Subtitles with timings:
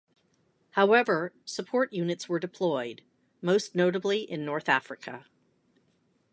[0.71, 3.03] However, support units were deployed,
[3.39, 5.27] most notably in North Africa.